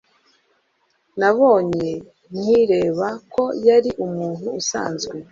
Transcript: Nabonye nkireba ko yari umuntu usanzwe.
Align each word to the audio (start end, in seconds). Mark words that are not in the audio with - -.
Nabonye 1.19 1.89
nkireba 2.37 3.07
ko 3.33 3.43
yari 3.67 3.91
umuntu 4.05 4.47
usanzwe. 4.61 5.15